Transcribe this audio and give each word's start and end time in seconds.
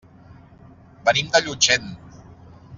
Venim 1.09 1.29
de 1.37 1.43
Llutxent. 1.45 1.89